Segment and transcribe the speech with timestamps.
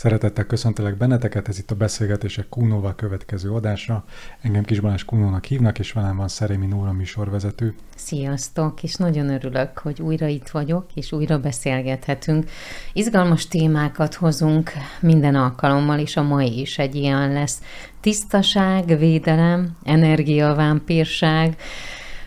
[0.00, 4.04] Szeretettel köszöntelek benneteket, ez itt a Beszélgetések Kúnóval következő adása.
[4.40, 7.74] Engem Kis Balázs Kúnónak hívnak, és velem van Szerémi Nóra műsorvezető.
[7.96, 12.50] Sziasztok, és nagyon örülök, hogy újra itt vagyok, és újra beszélgethetünk.
[12.92, 17.62] Izgalmas témákat hozunk minden alkalommal, és a mai is egy ilyen lesz.
[18.00, 21.56] Tisztaság, védelem, energiavámpírság.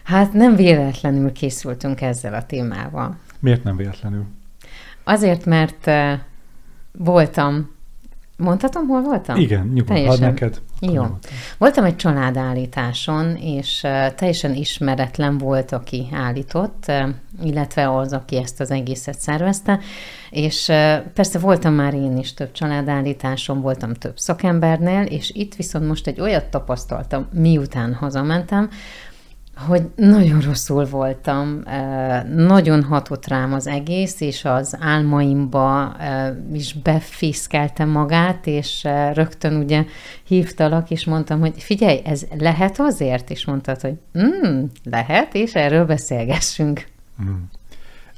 [0.04, 3.18] Hát nem véletlenül készültünk ezzel a témával.
[3.40, 4.26] Miért nem véletlenül?
[5.04, 6.20] Azért, mert eh,
[6.98, 7.72] voltam
[8.38, 9.36] Mondhatom, hol voltam?
[9.36, 10.62] Igen, nyugodtan, ad neked.
[10.80, 11.04] Jó.
[11.58, 13.80] Voltam egy családállításon, és
[14.16, 16.92] teljesen ismeretlen volt, aki állított,
[17.44, 19.80] illetve az, aki ezt az egészet szervezte,
[20.30, 20.66] és
[21.14, 26.22] persze voltam már én is több családállításon, voltam több szakembernél, és itt viszont most egy
[26.22, 28.70] olyat tapasztaltam, miután hazamentem,
[29.56, 31.64] hogy nagyon rosszul voltam,
[32.36, 35.96] nagyon hatott rám az egész, és az álmaimba
[36.54, 39.86] is befészkeltem magát, és rögtön ugye
[40.24, 43.30] hívtalak, és mondtam, hogy figyelj, ez lehet azért?
[43.30, 46.86] És mondtad, hogy mm, lehet, és erről beszélgessünk.
[47.24, 47.34] Mm.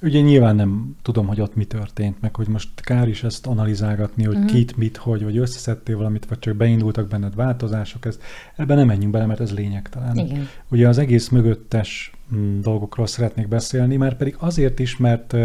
[0.05, 4.23] Ugye nyilván nem tudom, hogy ott mi történt, meg hogy most kár is ezt analizálgatni,
[4.23, 4.51] hogy uh-huh.
[4.51, 8.19] kit, mit, hogy, vagy összeszedtél valamit, vagy csak beindultak benned változások, ez,
[8.55, 10.17] ebben nem menjünk bele, mert ez lényegtelen.
[10.17, 10.47] Igen.
[10.69, 15.35] Ugye az egész mögöttes mm, dolgokról szeretnék beszélni, mert pedig azért is, mert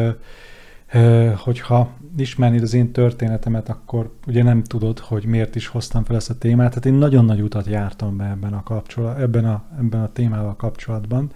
[1.36, 6.30] hogyha ismernéd az én történetemet, akkor ugye nem tudod, hogy miért is hoztam fel ezt
[6.30, 6.74] a témát.
[6.74, 10.56] Hát én nagyon nagy utat jártam be ebben a, kapcsolat, ebben a, ebben a témával
[10.56, 11.30] kapcsolatban.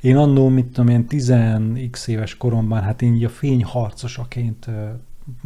[0.00, 4.66] Én annó, mit tudom én, 10x éves koromban, hát én így a fényharcosaként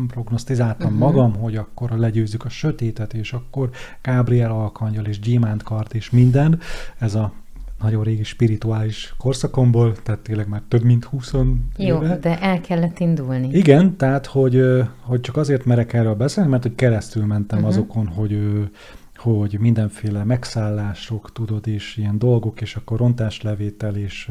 [0.09, 1.07] prognosztizáltam uh-huh.
[1.07, 3.71] magam, hogy akkor legyőzzük a sötétet, és akkor
[4.03, 6.61] Gabriel Alkangyal és Gyémánt kart és minden.
[6.99, 7.33] Ez a
[7.81, 11.33] nagyon régi spirituális korszakomból, tehát tényleg már több mint 20
[11.77, 12.17] Jó, éve.
[12.17, 13.49] de el kellett indulni.
[13.53, 14.63] Igen, tehát hogy,
[15.01, 17.73] hogy csak azért merek erről beszélni, mert hogy keresztül mentem uh-huh.
[17.73, 18.39] azokon, hogy
[19.17, 24.31] hogy mindenféle megszállások, tudod, és ilyen dolgok, és akkor rontáslevétel, és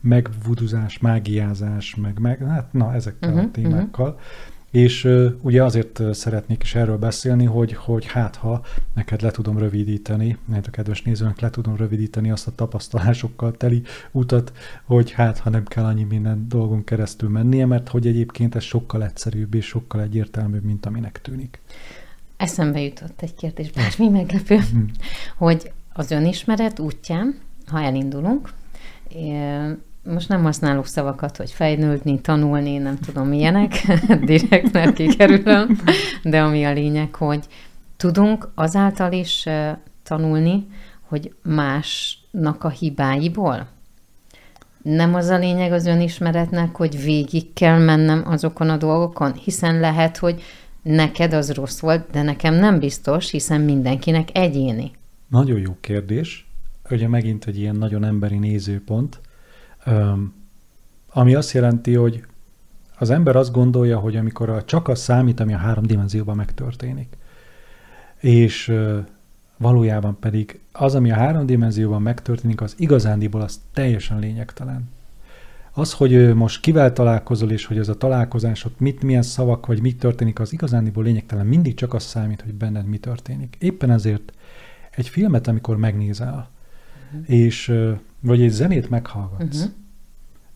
[0.00, 4.08] megvuduzás, mágiázás, meg, meg hát na, ezekkel uh-huh, a témákkal.
[4.08, 4.22] Uh-huh.
[4.74, 5.08] És
[5.40, 8.64] ugye azért szeretnék is erről beszélni, hogy, hogy hát ha
[8.94, 13.82] neked le tudom rövidíteni, mert a kedves nézőnek le tudom rövidíteni azt a tapasztalásokkal teli
[14.10, 14.52] utat,
[14.84, 19.04] hogy hát ha nem kell annyi minden dolgon keresztül mennie, mert hogy egyébként ez sokkal
[19.04, 21.60] egyszerűbb és sokkal egyértelműbb, mint aminek tűnik.
[22.36, 24.90] Eszembe jutott egy kérdés, bármi meglepő, hmm.
[25.36, 28.52] hogy az önismeret útján, ha elindulunk,
[30.04, 33.72] most nem használok szavakat, hogy fejnődni, tanulni, nem tudom milyenek,
[34.24, 35.78] direkt mert kikerülöm,
[36.22, 37.44] de ami a lényeg, hogy
[37.96, 39.46] tudunk azáltal is
[40.02, 40.66] tanulni,
[41.00, 43.66] hogy másnak a hibáiból.
[44.82, 50.16] Nem az a lényeg az önismeretnek, hogy végig kell mennem azokon a dolgokon, hiszen lehet,
[50.16, 50.42] hogy
[50.82, 54.90] neked az rossz volt, de nekem nem biztos, hiszen mindenkinek egyéni.
[55.28, 56.48] Nagyon jó kérdés.
[56.90, 59.20] Ugye megint egy ilyen nagyon emberi nézőpont
[61.10, 62.24] ami azt jelenti, hogy
[62.98, 67.16] az ember azt gondolja, hogy amikor a, csak az számít, ami a három dimenzióban megtörténik,
[68.20, 68.74] és
[69.56, 74.88] valójában pedig az, ami a három dimenzióban megtörténik, az igazándiból az teljesen lényegtelen.
[75.72, 79.98] Az, hogy most kivel találkozol, és hogy ez a találkozásod mit, milyen szavak, vagy mit
[79.98, 81.46] történik, az igazándiból lényegtelen.
[81.46, 83.56] Mindig csak az számít, hogy benned mi történik.
[83.58, 84.32] Éppen ezért
[84.90, 86.48] egy filmet, amikor megnézel,
[87.20, 87.36] uh-huh.
[87.36, 87.74] és
[88.20, 89.72] vagy egy zenét meghallgatsz, uh-huh.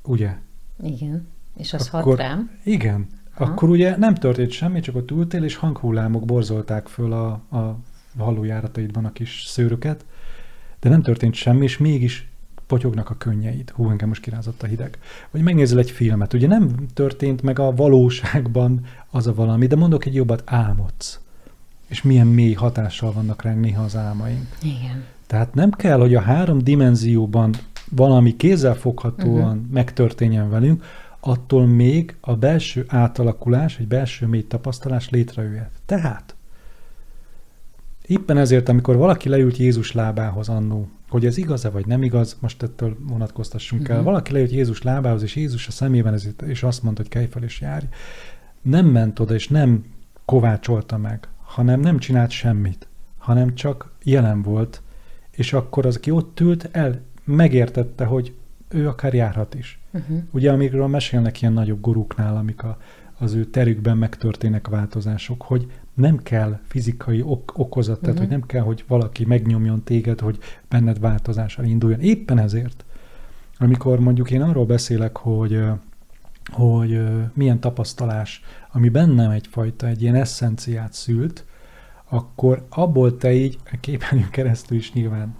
[0.02, 0.36] ugye?
[0.82, 1.26] Igen.
[1.56, 2.50] És az akkor, hat rám?
[2.64, 3.06] Igen.
[3.34, 3.44] Ha.
[3.44, 7.26] Akkor ugye nem történt semmi, csak ott ültél, és hanghullámok borzolták föl a,
[7.56, 7.78] a
[8.18, 10.04] hallójárataidban a kis szőröket,
[10.80, 12.28] de nem történt semmi, és mégis
[12.66, 13.70] potyognak a könnyeid.
[13.70, 14.98] Hú, engem most kirázott a hideg.
[15.30, 20.04] Vagy megnézel egy filmet, ugye nem történt meg a valóságban az a valami, de mondok
[20.04, 21.20] egy jobbat, álmodsz.
[21.86, 24.56] És milyen mély hatással vannak ránk néha az álmaink.
[24.62, 25.04] Igen.
[25.28, 27.54] Tehát nem kell, hogy a három dimenzióban
[27.90, 29.72] valami kézzelfoghatóan uh-huh.
[29.72, 30.84] megtörténjen velünk,
[31.20, 35.70] attól még a belső átalakulás, egy belső mély tapasztalás létrejöhet.
[35.86, 36.34] Tehát,
[38.06, 42.62] éppen ezért, amikor valaki leült Jézus lábához annó, hogy ez igaz-e vagy nem igaz, most
[42.62, 43.96] ettől vonatkoztassunk uh-huh.
[43.96, 44.10] el, mhm.
[44.10, 47.42] valaki leült Jézus lábához, és Jézus a szemében ezért, és azt mondta, hogy kelj fel
[47.42, 47.84] és járj,
[48.62, 49.84] nem ment oda, és nem
[50.24, 52.86] kovácsolta meg, hanem nem csinált semmit,
[53.18, 54.82] hanem csak jelen volt,
[55.38, 58.34] és akkor az, aki ott ült, el megértette, hogy
[58.68, 59.80] ő akár járhat is.
[59.92, 60.22] Uh-huh.
[60.30, 62.78] Ugye, amikről mesélnek ilyen nagyobb guruknál, amik a,
[63.18, 68.04] az ő terükben megtörténnek változások, hogy nem kell fizikai ok- okozat, uh-huh.
[68.04, 70.38] tehát hogy nem kell, hogy valaki megnyomjon téged, hogy
[70.68, 72.00] benned változással induljon.
[72.00, 72.84] Éppen ezért,
[73.58, 75.64] amikor mondjuk én arról beszélek, hogy
[76.52, 77.00] hogy
[77.32, 78.42] milyen tapasztalás,
[78.72, 81.44] ami bennem egyfajta egy ilyen eszenciát szült,
[82.08, 85.36] akkor abból te így, a képernyőn keresztül is nyilván,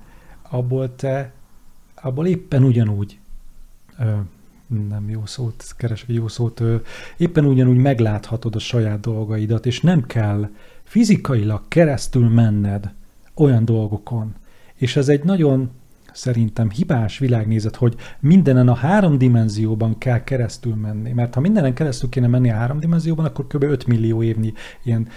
[0.51, 1.33] abból te,
[1.95, 3.19] abból éppen ugyanúgy
[3.99, 4.15] ö,
[4.89, 6.77] nem jó szót, keresek jó szót, ö,
[7.17, 10.51] éppen ugyanúgy megláthatod a saját dolgaidat, és nem kell
[10.83, 12.93] fizikailag keresztül menned
[13.35, 14.35] olyan dolgokon.
[14.75, 15.71] És ez egy nagyon
[16.19, 21.13] szerintem hibás világnézet, hogy mindenen a három dimenzióban kell keresztül menni.
[21.13, 23.63] Mert ha mindenen keresztül kéne menni a három dimenzióban, akkor kb.
[23.63, 25.09] 5 millió évnyi ilyen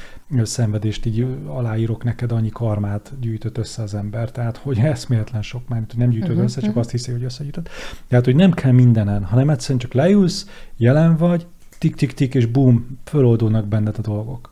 [0.43, 4.31] szenvedést így aláírok neked, annyi karmát gyűjtött össze az ember.
[4.31, 6.81] Tehát, hogy eszméletlen sok már, hogy nem gyűjtöd uh-huh, össze, csak uh-huh.
[6.81, 7.67] azt hiszi, hogy összegyűjtöd.
[8.07, 13.67] Tehát, hogy nem kell mindenen, hanem egyszerűen csak leülsz, jelen vagy, tik-tik-tik, és bum, föloldulnak
[13.67, 14.51] benned a dolgok.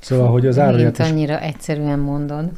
[0.00, 1.10] Szóval, hogy az árulját is...
[1.10, 2.50] annyira egyszerűen mondod.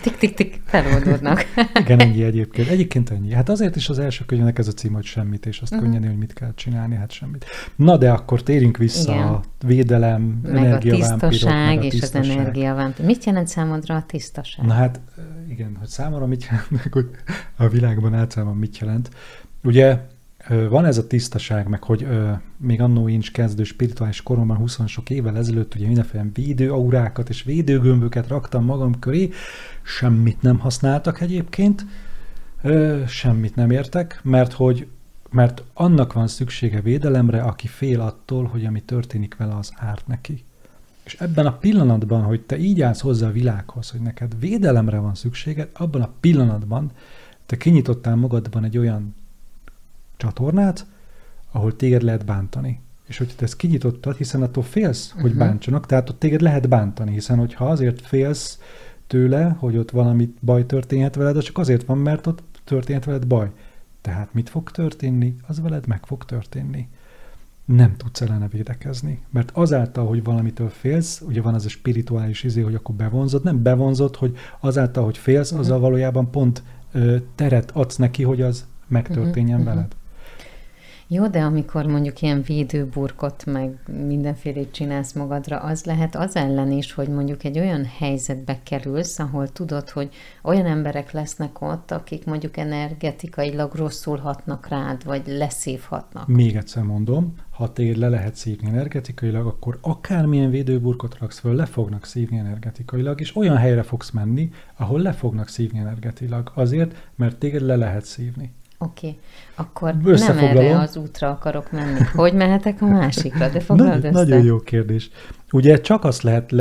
[0.00, 1.44] Tik-tik-tik, feloldódnak.
[1.80, 2.68] Igen, ennyi egyébként.
[2.68, 3.32] Egyébként ennyi.
[3.32, 5.88] Hát azért is az első könyvnek ez a cím, hogy semmit, és azt uh-huh.
[5.88, 7.44] könnyedén, hogy mit kell csinálni, hát semmit.
[7.76, 9.26] Na, de akkor térjünk vissza Igen.
[9.26, 13.06] a védelem, meg a tisztaság meg a és az energiavámpirok.
[13.06, 14.66] Mit jelent számodra a tisztaság?
[14.66, 15.00] Na hát,
[15.48, 17.10] igen, hogy számomra mit jelent, meg hogy
[17.56, 19.10] a világban általában mit jelent.
[19.64, 19.98] Ugye
[20.46, 24.78] van ez a tisztaság, meg hogy ö, még annó én is kezdő spirituális koromban, 20
[24.86, 29.30] sok évvel ezelőtt ugye mindenféle védőaurákat és védőgömböket raktam magam köré,
[29.82, 31.86] semmit nem használtak egyébként,
[32.62, 34.88] ö, semmit nem értek, mert hogy
[35.30, 40.44] mert annak van szüksége védelemre, aki fél attól, hogy ami történik vele, az árt neki.
[41.04, 45.14] És ebben a pillanatban, hogy te így állsz hozzá a világhoz, hogy neked védelemre van
[45.14, 46.90] szükséged, abban a pillanatban
[47.46, 49.14] te kinyitottál magadban egy olyan
[50.18, 50.86] csatornát,
[51.52, 52.80] ahol téged lehet bántani.
[53.06, 55.38] És hogyha te ezt kinyitottad, hiszen attól félsz, hogy uh-huh.
[55.38, 58.58] bántsanak, tehát ott téged lehet bántani, hiszen hogyha azért félsz
[59.06, 63.26] tőle, hogy ott valami baj történhet veled, az csak azért van, mert ott történhet veled
[63.26, 63.50] baj.
[64.00, 65.36] Tehát mit fog történni?
[65.46, 66.88] Az veled meg fog történni.
[67.64, 69.22] Nem tudsz ellene védekezni.
[69.30, 73.62] Mert azáltal, hogy valamitől félsz, ugye van az a spirituális izé, hogy akkor bevonzod, nem
[73.62, 75.66] bevonzod, hogy azáltal, hogy félsz, uh-huh.
[75.66, 76.62] azzal valójában pont
[76.92, 79.74] ö, teret adsz neki, hogy az megtörténjen uh-huh.
[79.74, 79.96] veled.
[81.10, 86.92] Jó, de amikor mondjuk ilyen védőburkot, meg mindenfélét csinálsz magadra, az lehet az ellen is,
[86.92, 90.08] hogy mondjuk egy olyan helyzetbe kerülsz, ahol tudod, hogy
[90.42, 96.26] olyan emberek lesznek ott, akik mondjuk energetikailag rosszul hatnak rád, vagy leszívhatnak.
[96.26, 101.66] Még egyszer mondom, ha téged le lehet szívni energetikailag, akkor akármilyen védőburkot raksz föl, le
[101.66, 106.52] fognak szívni energetikailag, és olyan helyre fogsz menni, ahol le fognak szívni energetikailag.
[106.54, 108.52] Azért, mert téged le lehet szívni.
[108.80, 109.18] Oké, okay.
[109.54, 112.00] akkor nem erre az útra akarok menni.
[112.14, 113.48] Hogy mehetek a másikra?
[113.48, 114.10] De foglald össze.
[114.10, 115.10] Nagyon jó kérdés.
[115.52, 116.52] Ugye csak azt lehet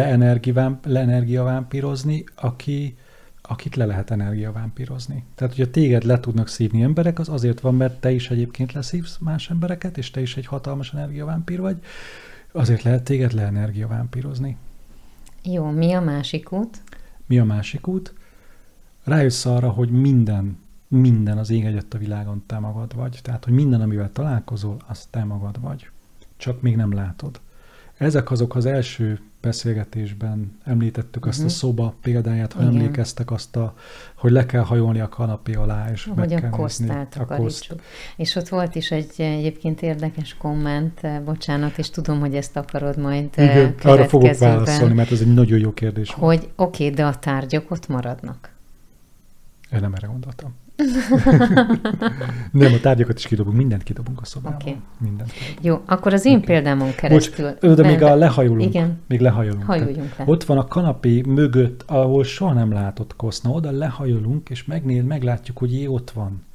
[0.84, 2.98] leenergiavámpírozni, aki,
[3.42, 5.24] akit le lehet energiavámpírozni.
[5.36, 9.18] Tehát, hogyha téged le tudnak szívni emberek, az azért van, mert te is egyébként leszívsz
[9.20, 11.78] más embereket, és te is egy hatalmas energiavámpír vagy,
[12.52, 14.58] azért lehet téged leenergiavámpírozni.
[15.44, 16.82] Jó, mi a másik út?
[17.26, 18.14] Mi a másik út?
[19.04, 20.58] Rájössz arra, hogy minden
[20.88, 23.20] minden az ég egyet a világon te magad vagy.
[23.24, 25.90] Tehát, hogy minden, amivel találkozol, az te magad vagy.
[26.38, 27.40] Csak még nem látod.
[27.98, 31.30] Ezek azok az első beszélgetésben említettük uh-huh.
[31.30, 31.52] azt a mhm.
[31.52, 32.74] szoba példáját, ha Igen.
[32.74, 33.74] emlékeztek azt a,
[34.16, 37.76] hogy le kell hajolni a kanapé alá, és hogy meg a kosztát a koszt.
[38.16, 42.98] És ott volt is egy egyébként érdekes komment, eh, bocsánat, és tudom, hogy ezt akarod
[42.98, 46.12] majd eh, Igen, arra fogok válaszolni, mert ez egy nagyon jó kérdés.
[46.12, 48.52] Hogy oké, okay, de a tárgyak ott maradnak.
[49.72, 50.56] Én nem erre gondoltam.
[52.52, 54.56] nem, a tárgyakat is kidobunk, mindent kidobunk a szobába.
[54.62, 54.76] Okay.
[54.98, 55.66] Mindent kidobunk.
[55.66, 56.46] Jó, akkor az én okay.
[56.46, 57.46] példámon keresztül...
[57.62, 58.70] Most, de még a lehajolunk.
[58.70, 59.00] Igen.
[59.08, 59.64] Még lehajolunk.
[59.64, 60.24] Hajuljunk le.
[60.28, 63.50] Ott van a kanapé mögött, ahol soha nem látott koszna.
[63.50, 66.46] Oda lehajolunk, és megnél, meglátjuk, hogy jé, ott van.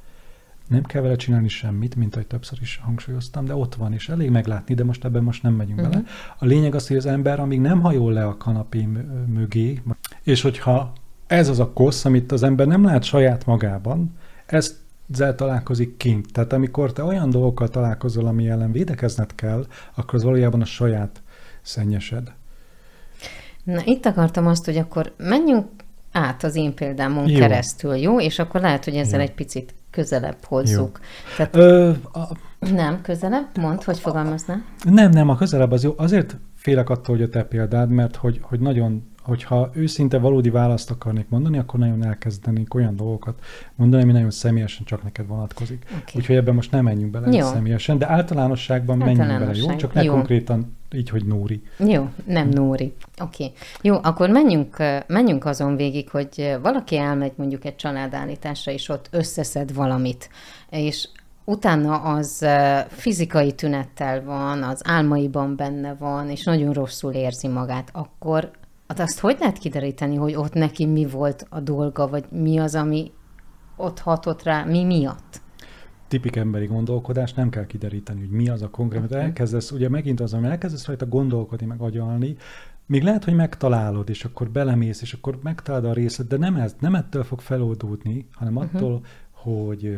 [0.67, 4.29] Nem kell vele csinálni semmit, mint ahogy többször is hangsúlyoztam, de ott van, és elég
[4.29, 5.93] meglátni, de most ebben most nem megyünk uh-huh.
[5.93, 6.05] bele.
[6.37, 8.87] A lényeg az, hogy az ember, amíg nem hajol le a kanapé
[9.27, 9.81] mögé,
[10.23, 10.93] és hogyha
[11.33, 14.75] ez az a kosz, amit az ember nem lát saját magában, ezt
[15.11, 16.31] ezzel találkozik kint.
[16.31, 21.21] Tehát amikor te olyan dolgokkal találkozol, ami ellen védekezned kell, akkor az valójában a saját
[21.61, 22.31] szennyesed.
[23.63, 25.65] Na itt akartam azt, hogy akkor menjünk
[26.11, 27.39] át az én példámon jó.
[27.39, 28.19] keresztül, jó?
[28.19, 29.25] És akkor lehet, hogy ezzel jó.
[29.25, 30.99] egy picit közelebb hozzuk.
[31.37, 32.19] Tehát, Ö, a,
[32.59, 33.57] nem, közelebb?
[33.57, 34.61] Mondd, hogy fogalmazná?
[34.83, 35.93] Nem, nem, a közelebb az jó.
[35.97, 40.91] Azért félek attól, hogy a te példád, mert hogy, hogy nagyon hogyha őszinte valódi választ
[40.91, 43.39] akarnék mondani, akkor nagyon elkezdenénk olyan dolgokat
[43.75, 45.85] mondani, ami nagyon személyesen csak neked vonatkozik.
[45.89, 46.01] Okay.
[46.15, 47.45] Úgyhogy ebben most nem menjünk bele jó.
[47.45, 49.75] személyesen, de általánosságban menjünk bele, jó?
[49.75, 50.13] Csak ne jó.
[50.13, 51.61] konkrétan így, hogy Nóri.
[51.77, 52.93] Jó, nem Nóri.
[53.21, 53.43] Oké.
[53.43, 53.55] Okay.
[53.81, 54.77] Jó, akkor menjünk,
[55.07, 60.29] menjünk azon végig, hogy valaki elmegy mondjuk egy családállításra, és ott összeszed valamit,
[60.69, 61.07] és
[61.45, 62.45] utána az
[62.87, 68.51] fizikai tünettel van, az álmaiban benne van, és nagyon rosszul érzi magát, akkor
[68.97, 72.75] hát azt hogy lehet kideríteni, hogy ott neki mi volt a dolga, vagy mi az,
[72.75, 73.11] ami
[73.75, 75.41] ott hatott rá, mi miatt?
[76.07, 79.21] tipik emberi gondolkodás, nem kell kideríteni, hogy mi az a konkrét, okay.
[79.21, 82.35] elkezdesz, ugye megint az, ami elkezdesz rajta gondolkodni, meg agyalni,
[82.85, 86.75] még lehet, hogy megtalálod, és akkor belemész, és akkor megtalálod a részlet, de nem, ez,
[86.79, 88.75] nem ettől fog feloldódni, hanem uh-huh.
[88.75, 89.97] attól, hogy,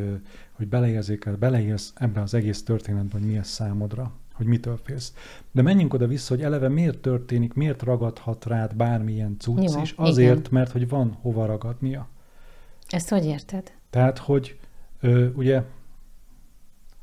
[0.51, 5.13] hogy beleérzékel, beleérsz ebbe az egész történetben, hogy mi ez számodra, hogy mitől félsz.
[5.51, 10.39] De menjünk oda-vissza, hogy eleve miért történik, miért ragadhat rád bármilyen cucc, Jó, és azért,
[10.39, 10.49] igen.
[10.51, 12.07] mert hogy van hova ragadnia.
[12.87, 13.71] Ezt hogy érted?
[13.89, 14.59] Tehát, hogy
[14.99, 15.63] ö, ugye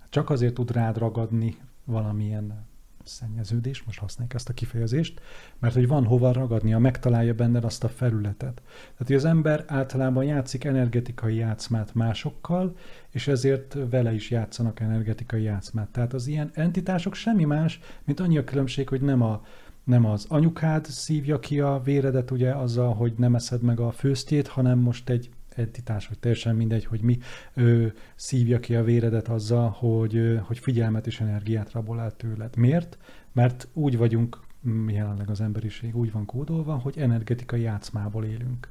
[0.08, 2.66] csak azért tud rád ragadni valamilyen
[3.04, 5.20] szennyeződés, most használjuk ezt a kifejezést,
[5.58, 8.62] mert hogy van hova ragadnia, megtalálja benned azt a felületet.
[8.62, 12.76] Tehát, hogy az ember általában játszik energetikai játszmát másokkal,
[13.10, 15.88] és ezért vele is játszanak energetikai játszmát.
[15.88, 19.42] Tehát az ilyen entitások semmi más, mint annyi a különbség, hogy nem a
[19.84, 24.46] nem az anyukád szívja ki a véredet, ugye azzal, hogy nem eszed meg a főztjét,
[24.46, 27.18] hanem most egy entitás, vagy teljesen mindegy, hogy mi
[27.54, 32.56] ö, szívja ki a véredet azzal, hogy, ö, hogy figyelmet és energiát rabol el tőled.
[32.56, 32.98] Miért?
[33.32, 38.68] Mert úgy vagyunk mm, jelenleg az emberiség, úgy van kódolva, hogy energetikai játszmából élünk.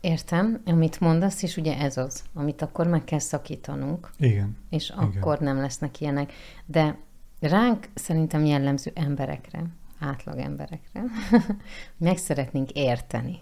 [0.00, 4.10] Értem, amit mondasz, és ugye ez az, amit akkor meg kell szakítanunk.
[4.18, 4.56] Igen.
[4.70, 5.54] És akkor igen.
[5.54, 6.32] nem lesznek ilyenek.
[6.66, 6.98] De
[7.40, 9.66] ránk szerintem jellemző emberekre,
[9.98, 11.04] átlag emberekre,
[11.96, 13.40] meg szeretnénk érteni.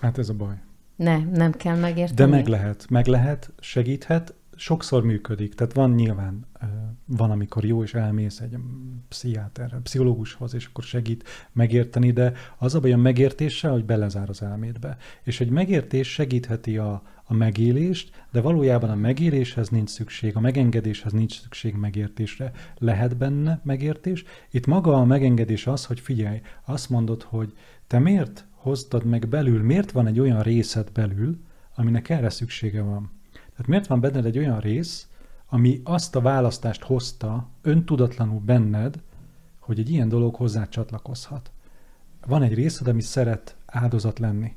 [0.00, 0.54] Hát ez a baj.
[0.96, 2.30] Ne, nem kell megérteni.
[2.30, 5.54] De meg lehet, meg lehet, segíthet, sokszor működik.
[5.54, 6.46] Tehát van nyilván,
[7.04, 8.56] van, amikor jó, és elmész egy
[9.08, 14.42] pszichiáterre, pszichológushoz, és akkor segít megérteni, de az a baj a megértéssel, hogy belezár az
[14.42, 14.96] elmédbe.
[15.22, 21.12] És egy megértés segítheti a, a megélést, de valójában a megéléshez nincs szükség, a megengedéshez
[21.12, 22.52] nincs szükség megértésre.
[22.78, 24.24] Lehet benne megértés.
[24.50, 27.52] Itt maga a megengedés az, hogy figyelj, azt mondod, hogy
[27.86, 31.38] te miért hoztad meg belül, miért van egy olyan részed belül,
[31.74, 33.10] aminek erre szüksége van.
[33.32, 35.08] Tehát miért van benned egy olyan rész,
[35.46, 39.02] ami azt a választást hozta öntudatlanul benned,
[39.58, 41.50] hogy egy ilyen dolog hozzá csatlakozhat.
[42.26, 44.54] Van egy részed, ami szeret áldozat lenni.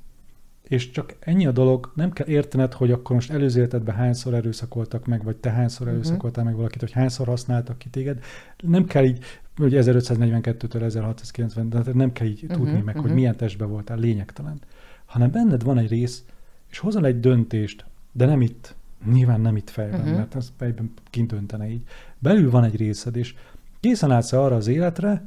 [0.68, 5.06] És csak ennyi a dolog, nem kell értened, hogy akkor most előző életedben hányszor erőszakoltak
[5.06, 5.96] meg, vagy te hányszor mhm.
[5.96, 8.24] erőszakoltál meg valakit, hogy hányszor használtak ki téged.
[8.64, 9.26] Nem kell így
[9.58, 13.02] hogy 1542-től 1690, de nem kell így uh-huh, tudni meg, uh-huh.
[13.02, 14.62] hogy milyen testben voltál, lényegtelen.
[15.06, 16.24] Hanem benned van egy rész,
[16.70, 18.76] és hozol egy döntést, de nem itt,
[19.12, 20.18] nyilván nem itt fejben, uh-huh.
[20.18, 21.84] mert az fejben kint öntene így.
[22.20, 23.36] Belül van egy részed, és
[23.80, 25.26] készen állsz arra az életre,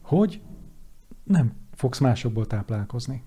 [0.00, 0.40] hogy
[1.24, 3.22] nem fogsz másokból táplálkozni.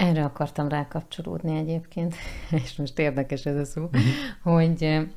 [0.00, 2.14] Erre akartam rákapcsolódni egyébként,
[2.64, 4.02] és most érdekes ez a szó, uh-huh.
[4.42, 5.08] hogy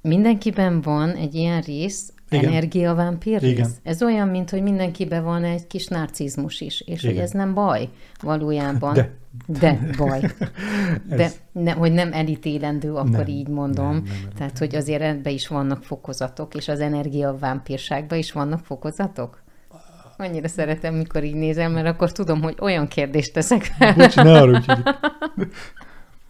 [0.00, 2.50] mindenkiben van egy ilyen rész, igen.
[2.50, 3.80] energiavámpír rész.
[3.82, 7.14] Ez olyan, mint hogy mindenkiben van egy kis narcizmus is, és Igen.
[7.14, 7.88] hogy ez nem baj
[8.22, 8.94] valójában.
[8.94, 9.10] De.
[9.46, 10.20] De baj.
[11.16, 13.92] De ne, hogy nem elítélendő, akkor nem, így mondom.
[13.92, 19.42] Nem, nem Tehát, hogy azért ebbe is vannak fokozatok, és az energiavámpírságban is vannak fokozatok?
[20.16, 23.94] Annyira szeretem, mikor így nézem, mert akkor tudom, hogy olyan kérdést teszek fel.
[23.94, 24.82] Bocs, ne arra, hogy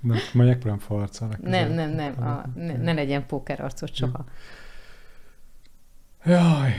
[0.00, 1.42] nem, megpróbálom farcolnak.
[1.42, 4.24] Nem, nem, nem, a, ne, ne legyen pókerarcot soha.
[6.24, 6.72] Jaj.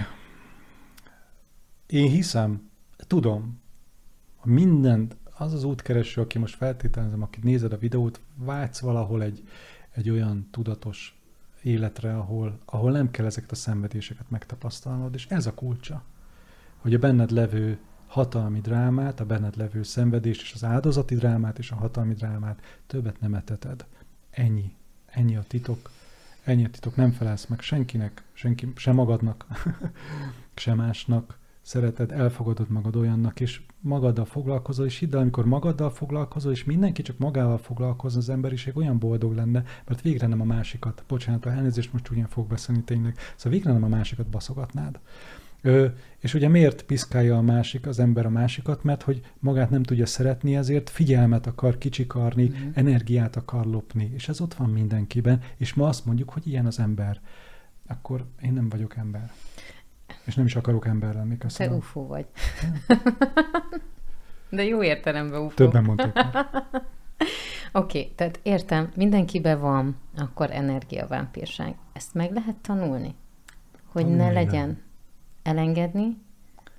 [1.88, 2.70] Én hiszem,
[3.08, 3.62] tudom,
[4.44, 9.44] mindent, az az útkereső, aki most feltételezem, aki nézed a videót, vágysz valahol egy,
[9.92, 11.20] egy olyan tudatos
[11.64, 16.04] életre, ahol, ahol nem kell ezeket a szenvedéseket megtapasztalnod, és ez a kulcsa,
[16.78, 21.72] hogy a benned levő hatalmi drámát, a benned levő szenvedést és az áldozati drámát és
[21.72, 23.86] a hatalmi drámát többet nem eteted.
[24.30, 24.72] Ennyi.
[25.06, 25.90] Ennyi a titok.
[26.44, 26.96] Ennyi a titok.
[26.96, 29.46] Nem felelsz meg senkinek, senki, sem magadnak,
[30.56, 31.38] sem másnak.
[31.62, 37.02] Szereted, elfogadod magad olyannak, és magaddal foglalkozol, és hidd el, amikor magaddal foglalkozol, és mindenki
[37.02, 41.94] csak magával foglalkozna, az emberiség olyan boldog lenne, mert végre nem a másikat, bocsánat, elnézést
[41.94, 45.00] most ugyan fog beszélni tényleg, szóval végre nem a másikat baszogatnád.
[45.62, 45.86] Ö,
[46.20, 48.84] és ugye miért piszkálja a másik, az ember a másikat?
[48.84, 52.70] Mert hogy magát nem tudja szeretni, ezért figyelmet akar kicsikarni, mm.
[52.74, 56.80] energiát akar lopni, és ez ott van mindenkiben, és ma azt mondjuk, hogy ilyen az
[56.80, 57.20] ember.
[57.88, 59.32] Akkor én nem vagyok ember.
[60.24, 61.38] És nem is akarok ember lenni.
[61.38, 61.72] Köszönöm.
[61.72, 62.26] Te UFO vagy.
[64.50, 65.56] De jó értelemben UFO.
[65.56, 66.16] Többen mondták.
[67.72, 71.76] Oké, okay, tehát értem, mindenkiben van akkor energiavámpírság.
[71.94, 73.16] Ezt meg lehet tanulni?
[73.86, 74.68] Hogy tanulni ne legyen?
[74.68, 74.87] Nem
[75.48, 76.18] elengedni,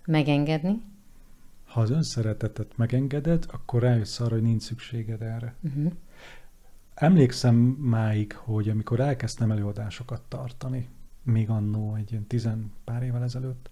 [0.04, 0.82] megengedni.
[1.64, 5.54] Ha az önszeretetet megengeded, akkor rájössz arra, hogy nincs szükséged erre.
[5.60, 5.92] Uh-huh.
[6.94, 10.88] emlékszem máig, hogy amikor elkezdtem előadásokat tartani,
[11.22, 13.70] még annó egy ilyen tizen pár évvel ezelőtt,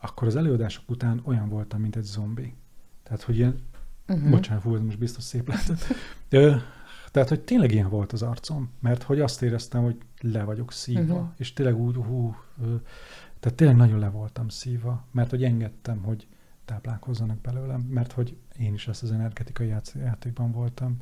[0.00, 2.54] akkor az előadások után olyan voltam, mint egy zombi.
[3.02, 3.60] Tehát, hogy ilyen,
[4.08, 4.30] uh-huh.
[4.30, 5.94] bocsánat, hú, ez most biztos szép lett.
[7.10, 11.14] Tehát, hogy tényleg ilyen volt az arcom, mert hogy azt éreztem, hogy le vagyok szívva,
[11.14, 11.28] uh-huh.
[11.36, 12.36] és tényleg úgy, hú,
[13.40, 16.26] tehát tényleg nagyon le voltam szívva, mert hogy engedtem, hogy
[16.64, 20.96] táplálkozzanak belőlem, mert hogy én is ezt az energetikai játékban voltam.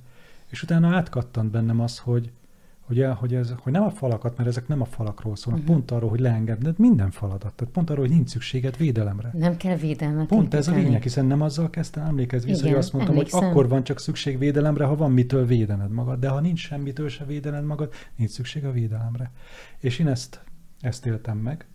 [0.47, 2.33] És utána átkattant bennem az, hogy,
[2.81, 5.77] hogy, el, hogy, ez, hogy nem a falakat, mert ezek nem a falakról szólnak, uh-huh.
[5.77, 9.31] pont arról, hogy leengedned minden faladat, tehát pont arról, hogy nincs szükséged védelemre.
[9.33, 10.27] Nem kell védelmet.
[10.27, 13.41] Pont ez a lényeg, hiszen nem azzal kezdtem, emlékezz vissza, Igen, hogy azt mondtam, emlékszem.
[13.41, 17.09] hogy akkor van csak szükség védelemre, ha van mitől védened magad, de ha nincs semmitől
[17.09, 19.31] se védened magad, nincs szükség a védelemre.
[19.79, 20.45] És én ezt,
[20.81, 21.67] ezt éltem meg,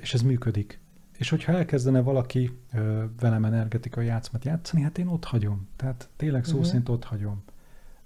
[0.00, 0.80] és ez működik.
[1.16, 2.58] És hogyha elkezdene valaki
[3.20, 5.68] velem energetikai játszmat játszani, hát én ott hagyom.
[5.76, 6.66] Tehát tényleg szó uh-huh.
[6.66, 7.42] szerint ott hagyom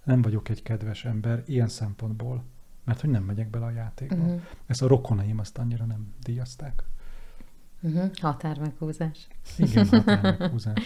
[0.04, 2.44] nem vagyok egy kedves ember ilyen szempontból,
[2.84, 4.14] mert hogy nem megyek bele a játékba.
[4.16, 4.40] Uh-huh.
[4.66, 6.84] Ezt a rokonaim azt annyira nem díjazták.
[7.80, 8.10] Uh-huh.
[8.20, 9.28] Határmeghúzás.
[9.56, 10.80] Igen, határmeghúzás.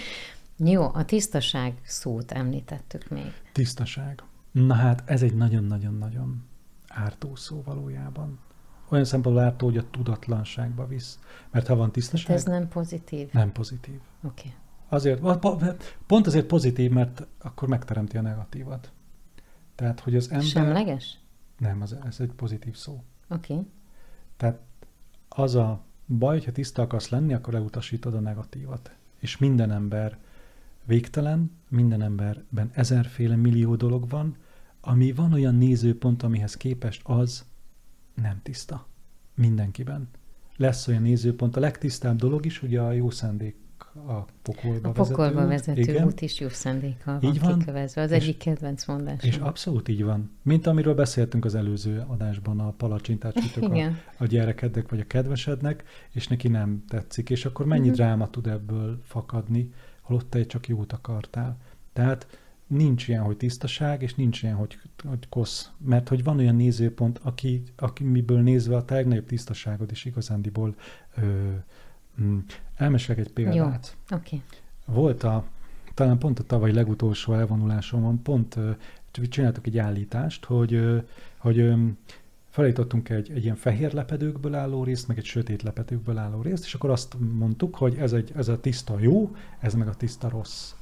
[0.57, 3.33] Jó, a tisztaság szót említettük még.
[3.53, 4.23] Tisztaság.
[4.51, 6.45] Na hát, ez egy nagyon-nagyon-nagyon
[6.89, 8.39] ártó szó valójában.
[8.89, 11.19] Olyan szempontból ártó, hogy a tudatlanságba visz.
[11.51, 12.27] Mert ha van tisztaság...
[12.27, 13.33] Hát ez nem pozitív.
[13.33, 14.01] Nem pozitív.
[14.23, 14.49] Oké.
[14.49, 14.53] Okay.
[14.89, 15.21] Azért,
[16.07, 18.93] pont azért pozitív, mert akkor megteremti a negatívat.
[19.75, 20.47] Tehát, hogy az ember...
[20.47, 21.19] Semleges?
[21.59, 23.03] Nem, az, ez egy pozitív szó.
[23.29, 23.53] Oké.
[23.53, 23.67] Okay.
[24.37, 24.59] Tehát
[25.29, 28.95] az a baj, hogyha tiszta akarsz lenni, akkor leutasítod a negatívat.
[29.19, 30.19] És minden ember
[30.85, 34.37] végtelen, minden emberben ezerféle millió dolog van,
[34.81, 37.45] ami van olyan nézőpont, amihez képest az
[38.23, 38.87] nem tiszta.
[39.35, 40.09] Mindenkiben.
[40.57, 43.57] Lesz olyan nézőpont, a legtisztább dolog is, ugye a jó szándék
[43.95, 48.03] a pokolba, a pokolba vezető, vezető út is jó szándékkal van, így van kikövezve.
[48.03, 49.23] Az és, egyik kedvenc mondás.
[49.23, 50.31] És abszolút így van.
[50.43, 55.85] Mint amiről beszéltünk az előző adásban, a palacsintát sütök a, a gyerekednek vagy a kedvesednek,
[56.11, 57.97] és neki nem tetszik, és akkor mennyi uh-huh.
[57.97, 61.57] dráma tud ebből fakadni, holott te csak jót akartál.
[61.93, 62.27] Tehát
[62.67, 65.71] nincs ilyen, hogy tisztaság, és nincs ilyen, hogy, hogy kosz.
[65.79, 70.75] Mert hogy van olyan nézőpont, aki, aki miből nézve a legnagyobb tisztaságod is igazándiból
[71.17, 71.53] ö,
[72.23, 72.39] Mm.
[72.77, 73.97] Elmesélek egy példát.
[74.11, 74.37] Jó, oké.
[74.37, 74.43] Okay.
[74.87, 75.45] Volt a,
[75.95, 78.59] talán pont a tavaly legutolsó elvonulásomon, pont
[79.11, 81.03] csináltuk egy állítást, hogy,
[81.37, 81.75] hogy
[82.49, 86.75] felállítottunk egy, egy ilyen fehér lepedőkből álló részt, meg egy sötét lepedőkből álló részt, és
[86.75, 90.75] akkor azt mondtuk, hogy ez, egy, ez a tiszta jó, ez meg a tiszta rossz.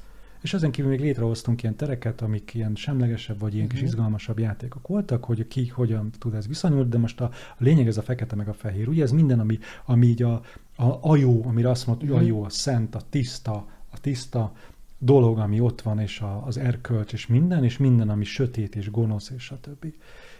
[0.44, 3.86] És ezen kívül még létrehoztunk ilyen tereket, amik ilyen semlegesebb vagy ilyen kis mhm.
[3.86, 7.96] izgalmasabb játékok voltak, hogy ki hogyan tud ez viszonyulni, de most a, a lényeg ez
[7.96, 8.88] a fekete meg a fehér.
[8.88, 10.42] Ugye ez minden, ami, ami így a,
[10.76, 12.28] a, a jó, amire azt mondod, hogy a mhm.
[12.28, 14.52] jó, a szent, a tiszta, a tiszta
[14.98, 18.90] dolog, ami ott van, és a, az erkölcs, és minden, és minden, ami sötét és
[18.90, 19.94] gonosz, és a többi.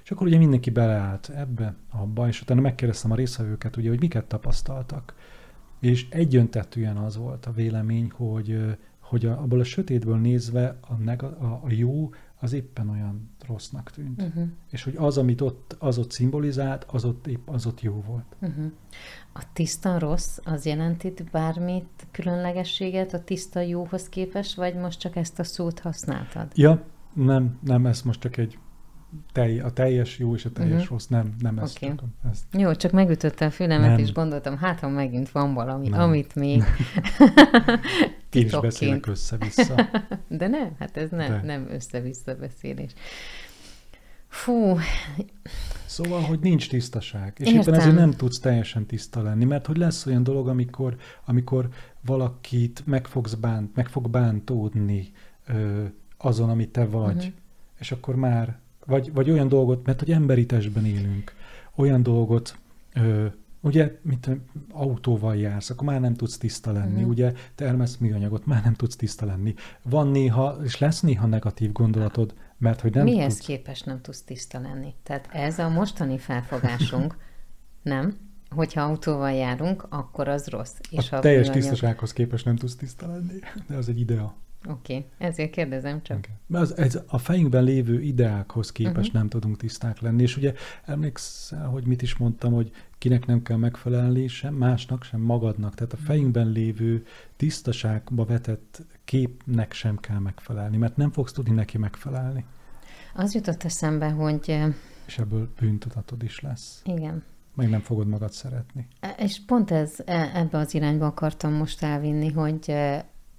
[0.04, 4.24] És akkor ugye mindenki beleállt ebbe, abba, és utána megkérdeztem a részvevőket, ugye, hogy miket
[4.24, 5.14] tapasztaltak.
[5.80, 11.22] És egyöntetűen az volt a vélemény, hogy hogy a, abból a sötétből nézve a, neg-
[11.22, 14.22] a, a jó az éppen olyan rossznak tűnt.
[14.22, 14.44] Uh-huh.
[14.70, 18.36] És hogy az, amit ott, az ott szimbolizált, az ott épp az ott jó volt.
[18.40, 18.72] Uh-huh.
[19.32, 25.38] A tiszta rossz, az jelenti bármit különlegességet a tiszta jóhoz képest, vagy most csak ezt
[25.38, 26.52] a szót használtad?
[26.54, 26.82] Ja,
[27.14, 28.58] nem, nem, ez most csak egy
[29.32, 30.90] telj, a teljes jó és a teljes uh-huh.
[30.90, 31.88] rossz, nem, nem ezt okay.
[31.88, 32.14] tudom.
[32.30, 32.44] Ezt.
[32.52, 33.98] Jó, csak megütötte a fülemet, nem.
[33.98, 36.00] és gondoltam, hát ha megint van valami, nem.
[36.00, 36.62] amit még
[38.35, 39.90] Én is beszélek össze-vissza.
[40.29, 42.92] De nem, hát ez nem, nem össze-vissza beszélés.
[44.29, 44.79] Fú.
[45.87, 47.33] Szóval, hogy nincs tisztaság.
[47.38, 47.61] És Értem.
[47.61, 51.68] éppen ezért nem tudsz teljesen tiszta lenni, mert hogy lesz olyan dolog, amikor, amikor
[52.01, 55.12] valakit meg fogsz bánt, meg fog bántódni
[55.47, 55.85] ö,
[56.18, 57.16] azon, amit te vagy.
[57.16, 57.33] Uh-huh.
[57.79, 61.35] És akkor már vagy, vagy olyan dolgot, mert hogy emberi testben élünk,
[61.75, 62.59] olyan dolgot,
[62.94, 63.27] ö,
[63.64, 64.29] ugye, mint
[64.70, 67.09] autóval jársz, akkor már nem tudsz tiszta lenni, mm.
[67.09, 69.55] ugye, termesz műanyagot, már nem tudsz tiszta lenni.
[69.83, 73.46] Van néha, és lesz néha negatív gondolatod, mert hogy nem Mihez tudsz...
[73.46, 74.94] képes nem tudsz tiszta lenni?
[75.03, 77.16] Tehát ez a mostani felfogásunk,
[77.83, 78.16] nem?
[78.50, 80.74] Hogyha autóval járunk, akkor az rossz.
[80.90, 81.62] És a, a teljes műanyag...
[81.62, 84.35] tisztasághoz képest nem tudsz tiszta lenni, de az egy idea.
[84.68, 85.07] Oké, okay.
[85.18, 86.16] ezért kérdezem csak.
[86.16, 86.61] Okay.
[86.62, 89.12] Az, ez a fejünkben lévő ideákhoz képest uh-huh.
[89.14, 93.57] nem tudunk tiszták lenni, és ugye emlékszel, hogy mit is mondtam, hogy kinek nem kell
[93.57, 95.74] megfelelni, sem másnak, sem magadnak.
[95.74, 96.05] Tehát a mhm.
[96.05, 102.44] fejünkben lévő tisztaságba vetett képnek sem kell megfelelni, mert nem fogsz tudni neki megfelelni.
[103.14, 104.59] Az jutott eszembe, hogy...
[105.07, 106.83] És ebből bűntudatod is lesz.
[106.85, 107.22] Igen.
[107.55, 108.87] Meg nem fogod magad szeretni.
[109.00, 112.74] E, és pont ez, e, ebbe az irányba akartam most elvinni, hogy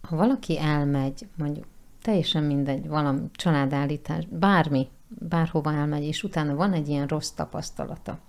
[0.09, 1.65] ha valaki elmegy, mondjuk
[2.01, 8.19] teljesen mindegy, valami családállítás, bármi, bárhova elmegy, és utána van egy ilyen rossz tapasztalata,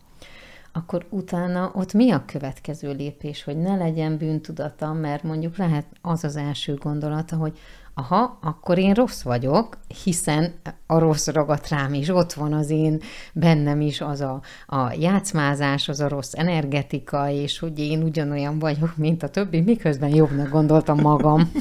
[0.73, 6.25] akkor utána ott mi a következő lépés, hogy ne legyen bűntudata, mert mondjuk lehet az
[6.25, 7.59] az első gondolata, hogy
[7.99, 10.55] aha, akkor én rossz vagyok, hiszen
[10.87, 13.01] a rossz ragadt rám is, ott van az én
[13.33, 18.97] bennem is az a, a játszmázás, az a rossz energetika, és hogy én ugyanolyan vagyok,
[18.97, 21.53] mint a többi, miközben jobbnak gondoltam magam.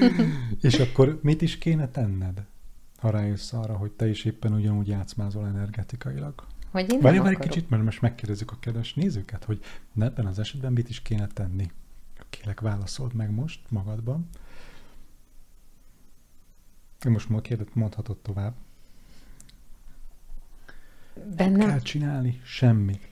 [0.60, 2.42] és akkor mit is kéne tenned,
[2.98, 6.34] ha rájössz arra, hogy te is éppen ugyanúgy játszmázol energetikailag?
[6.70, 9.60] Hogy én Várj, várj egy kicsit, mert most megkérdezzük a kedves nézőket, hogy
[9.98, 11.70] ebben az esetben mit is kéne tenni.
[12.30, 14.28] Kélek válaszold meg most magadban.
[17.08, 18.54] Most ma kérdet, mondhatod tovább.
[21.36, 21.58] Bennem...
[21.58, 23.10] Nem kell csinálni semmit.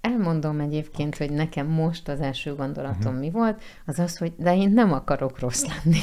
[0.00, 3.18] Elmondom egyébként, hogy nekem most az első gondolatom uh-huh.
[3.18, 6.00] mi volt, az az, hogy de én nem akarok rossz lenni.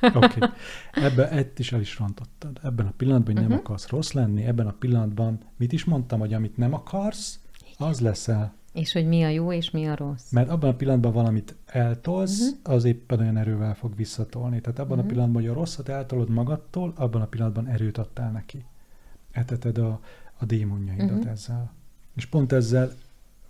[0.24, 0.36] Oké.
[0.36, 0.48] Okay.
[0.92, 2.60] Ebben egy is el is rontottad.
[2.62, 3.56] Ebben a pillanatban, hogy uh-huh.
[3.56, 7.40] nem akarsz rossz lenni, ebben a pillanatban mit is mondtam, hogy amit nem akarsz,
[7.78, 8.54] az leszel.
[8.72, 10.30] És hogy mi a jó és mi a rossz.
[10.30, 12.74] Mert abban a pillanatban valamit eltolsz, uh-huh.
[12.74, 14.60] az éppen olyan erővel fog visszatolni.
[14.60, 15.04] Tehát abban uh-huh.
[15.04, 18.64] a pillanatban, hogy a rosszat eltolod magadtól, abban a pillanatban erőt adtál neki.
[19.30, 20.00] Eteted a,
[20.38, 21.30] a démonjaidat uh-huh.
[21.30, 21.72] ezzel.
[22.14, 22.92] És pont ezzel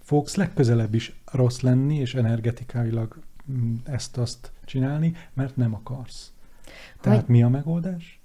[0.00, 3.16] fogsz legközelebb is rossz lenni, és energetikailag
[3.52, 6.32] mm, ezt-azt csinálni, mert nem akarsz.
[7.00, 8.21] Tehát hogy, mi a megoldás?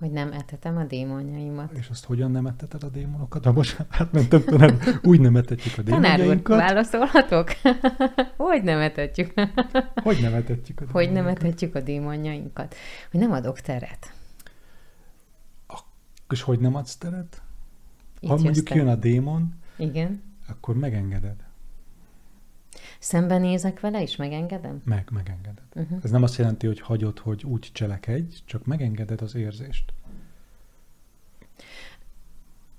[0.00, 1.72] Hogy nem etetem a démonjaimat.
[1.72, 3.44] És azt hogyan nem eteted a démonokat?
[3.44, 6.42] Ha most átmentem, nem, úgy nem etetjük a démonjainkat.
[6.42, 7.48] Tanár úr, válaszolhatok?
[8.36, 9.32] hogy nem etetjük?
[10.02, 10.92] hogy nem etetjük a démonjainkat?
[10.92, 12.74] Hogy nem etetjük a démonjainkat?
[13.10, 14.12] Hogy nem adok teret.
[16.28, 17.42] És hogy nem adsz teret?
[18.20, 21.36] Itt ha mondjuk jön a démon, Igen akkor megengeded.
[23.00, 24.80] Szembenézek vele, és megengedem?
[24.84, 25.64] Meg, megengeded.
[25.74, 25.98] Uh-huh.
[26.02, 29.92] Ez nem azt jelenti, hogy hagyod, hogy úgy cselekedj, csak megengeded az érzést.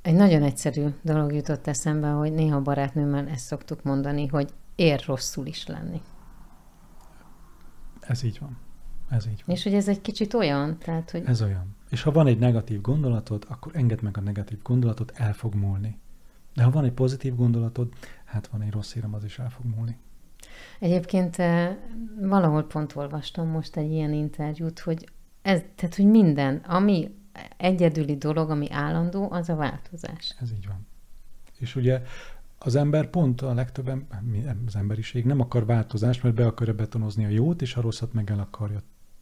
[0.02, 5.46] Egy nagyon egyszerű dolog jutott eszembe, hogy néha barátnőmmel ezt szoktuk mondani, hogy ér rosszul
[5.46, 6.02] is lenni.
[8.00, 8.58] Ez így van.
[9.10, 9.56] Ez így van.
[9.56, 11.24] És hogy ez egy kicsit olyan, tehát, hogy...
[11.26, 11.76] Ez olyan.
[11.90, 16.00] És ha van egy negatív gondolatod, akkor engedd meg a negatív gondolatot, el fog múlni.
[16.54, 17.94] De ha van egy pozitív gondolatod,
[18.26, 19.98] hát van egy rossz érem, az is el fog múlni.
[20.80, 21.78] Egyébként eh,
[22.20, 25.10] valahol pont olvastam most egy ilyen interjút, hogy
[25.42, 27.16] ez, tehát, hogy minden, ami
[27.58, 30.36] egyedüli dolog, ami állandó, az a változás.
[30.42, 30.88] Ez így van.
[31.58, 32.02] És ugye
[32.58, 33.92] az ember pont a legtöbb
[34.66, 38.32] az emberiség nem akar változást, mert be akarja betonozni a jót, és a rosszat meg
[38.32, 38.80] el akarja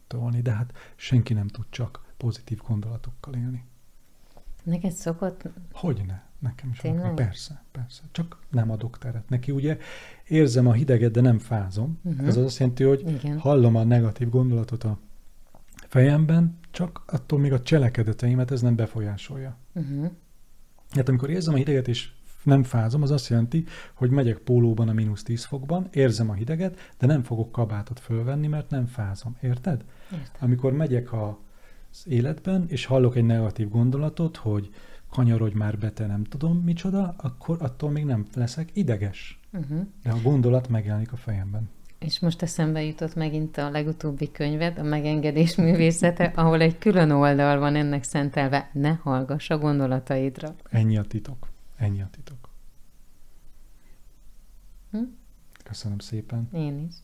[0.08, 3.64] tolni, de hát senki nem tud csak pozitív gondolatokkal élni.
[4.64, 5.50] Neked szokott?
[5.72, 6.29] Hogyne.
[6.40, 7.16] Nekem is van.
[7.16, 8.02] Persze, persze.
[8.12, 9.30] Csak nem adok teret.
[9.30, 9.78] Neki ugye
[10.28, 12.00] érzem a hideget, de nem fázom.
[12.04, 12.28] Uh-huh.
[12.28, 13.40] Ez az azt jelenti, hogy Igen.
[13.40, 15.00] hallom a negatív gondolatot a
[15.88, 19.58] fejemben, csak attól még a cselekedeteimet ez nem befolyásolja.
[19.74, 20.12] Uh-huh.
[20.90, 22.12] Hát amikor érzem a hideget és
[22.44, 26.94] nem fázom, az azt jelenti, hogy megyek pólóban a mínusz 10 fokban, érzem a hideget,
[26.98, 29.38] de nem fogok kabátot fölvenni, mert nem fázom.
[29.42, 29.86] Érted?
[30.12, 30.36] Értem.
[30.40, 31.40] Amikor megyek a,
[31.92, 34.70] az életben, és hallok egy negatív gondolatot, hogy
[35.10, 39.40] kanyarodj már be, te nem tudom micsoda, akkor attól még nem leszek ideges.
[39.52, 39.88] Uh-huh.
[40.04, 41.70] De a gondolat megjelenik a fejemben.
[42.00, 47.60] És most eszembe jutott megint a legutóbbi könyved, a megengedés művészete, ahol egy külön oldal
[47.60, 48.70] van ennek szentelve.
[48.74, 50.56] Ne hallgass a gondolataidra.
[50.70, 51.48] Ennyi a titok.
[51.78, 52.50] Ennyi a titok.
[54.92, 55.04] Hm?
[55.64, 56.50] Köszönöm szépen.
[56.54, 56.96] Én is.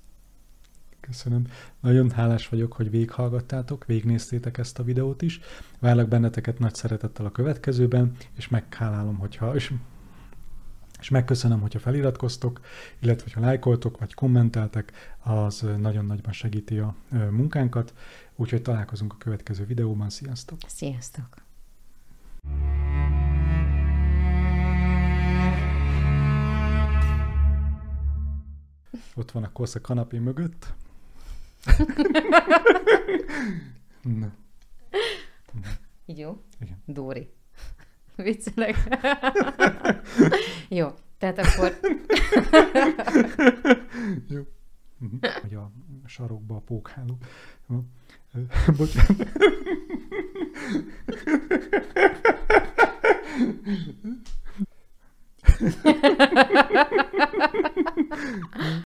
[1.05, 1.47] Köszönöm.
[1.79, 5.39] Nagyon hálás vagyok, hogy végighallgattátok, végignéztétek ezt a videót is.
[5.79, 9.73] Várlak benneteket nagy szeretettel a következőben, és meghálálom, hogyha, és,
[10.99, 12.61] és megköszönöm, hogyha feliratkoztok,
[12.99, 14.91] illetve hogyha lájkoltok, vagy kommenteltek,
[15.23, 16.95] az nagyon nagyban segíti a
[17.29, 17.93] munkánkat.
[18.35, 20.09] Úgyhogy találkozunk a következő videóban.
[20.09, 20.57] Sziasztok!
[20.67, 21.27] Sziasztok!
[29.15, 30.73] Ott van a kosz a kanapé mögött.
[34.01, 34.34] Na.
[36.06, 36.41] Így jó?
[36.60, 36.82] Igen.
[36.86, 37.34] Dóri.
[38.15, 38.75] Viccelek.
[40.69, 41.80] jó, tehát akkor...
[44.28, 44.41] jó.
[44.97, 45.15] Mhm.
[45.41, 45.71] Hogy a
[46.06, 47.17] sarokba a pókháló.
[48.78, 49.28] Bocsánat.